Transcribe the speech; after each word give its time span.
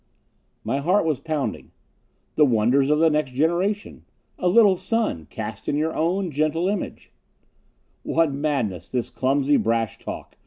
My 0.63 0.79
heart 0.79 1.05
was 1.05 1.19
pounding. 1.19 1.69
"The 2.33 2.43
wonders 2.43 2.89
of 2.89 2.97
the 2.97 3.11
next 3.11 3.35
generation. 3.35 4.03
A 4.39 4.47
little 4.47 4.75
son, 4.75 5.27
cast 5.29 5.69
in 5.69 5.75
your 5.75 5.93
own 5.93 6.31
gentle 6.31 6.67
image" 6.67 7.11
What 8.01 8.31
madness, 8.33 8.89
this 8.89 9.11
clumsy 9.11 9.57
brash 9.57 9.99
talk! 9.99 10.39